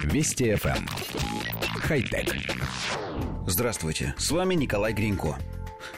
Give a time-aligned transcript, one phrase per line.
[0.00, 0.76] Вести FM.
[0.76, 0.86] Эм.
[1.80, 2.34] Хай-тек.
[3.46, 5.36] Здравствуйте, с вами Николай Гринько.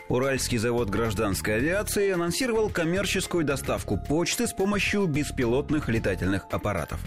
[0.08, 7.00] Уральский завод гражданской авиации анонсировал коммерческую доставку почты с помощью беспилотных летательных аппаратов.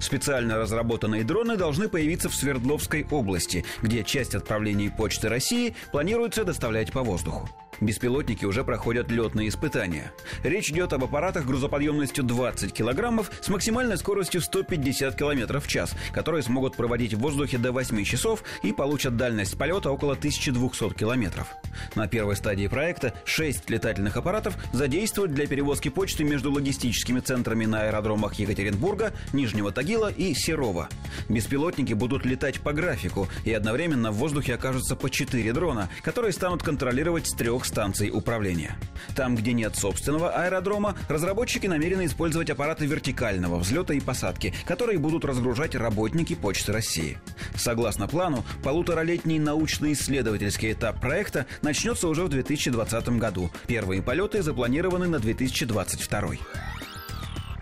[0.00, 6.92] Специально разработанные дроны должны появиться в Свердловской области, где часть отправлений почты России планируется доставлять
[6.92, 7.48] по воздуху.
[7.80, 10.12] Беспилотники уже проходят летные испытания.
[10.42, 16.42] Речь идет об аппаратах грузоподъемностью 20 килограммов с максимальной скоростью 150 километров в час, которые
[16.42, 21.48] смогут проводить в воздухе до 8 часов и получат дальность полета около 1200 километров.
[21.94, 27.82] На первой стадии проекта 6 летательных аппаратов задействуют для перевозки почты между логистическими центрами на
[27.82, 30.88] аэродромах Екатеринбурга, Нижнего Тагила и Серова.
[31.28, 36.62] Беспилотники будут летать по графику, и одновременно в воздухе окажутся по 4 дрона, которые станут
[36.62, 38.76] контролировать с трех станций управления.
[39.16, 45.24] Там, где нет собственного аэродрома, разработчики намерены использовать аппараты вертикального взлета и посадки, которые будут
[45.24, 47.18] разгружать работники Почты России.
[47.56, 53.50] Согласно плану, полуторалетний научно-исследовательский этап проекта начнется уже в 2020 году.
[53.66, 56.36] Первые полеты запланированы на 2022.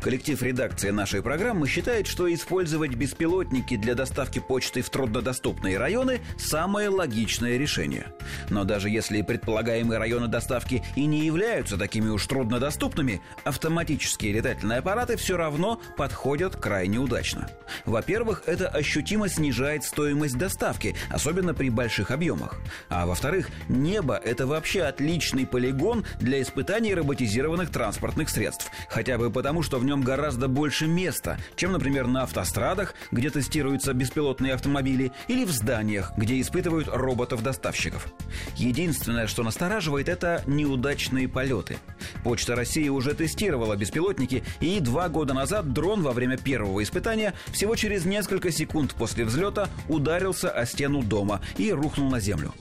[0.03, 6.89] Коллектив редакции нашей программы считает, что использовать беспилотники для доставки почты в труднодоступные районы– самое
[6.89, 8.08] логичное решение.
[8.51, 15.17] Но даже если предполагаемые районы доставки и не являются такими уж труднодоступными, автоматические летательные аппараты
[15.17, 17.48] все равно подходят крайне удачно.
[17.85, 22.61] Во-первых, это ощутимо снижает стоимость доставки, особенно при больших объемах.
[22.89, 28.70] А во-вторых, небо– это вообще отличный полигон для испытаний роботизированных транспортных средств.
[28.89, 33.93] Хотя бы потому, что в нем гораздо больше места, чем, например, на автострадах, где тестируются
[33.93, 38.07] беспилотные автомобили, или в зданиях, где испытывают роботов-доставщиков.
[38.56, 41.78] Единственное, что настораживает, это неудачные полеты.
[42.25, 47.77] Почта России уже тестировала беспилотники, и два года назад дрон во время первого испытания всего
[47.77, 52.55] через несколько секунд после взлета ударился о стену дома и рухнул на землю.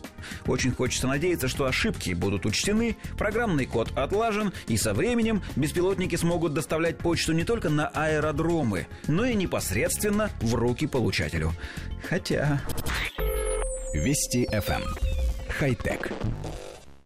[0.45, 6.53] Очень хочется надеяться, что ошибки будут учтены, программный код отлажен, и со временем беспилотники смогут
[6.53, 11.53] доставлять почту не только на аэродромы, но и непосредственно в руки получателю.
[12.07, 12.61] Хотя...
[13.93, 15.10] Вести FM.
[15.51, 15.57] Эм.
[15.59, 16.11] Хай-тек.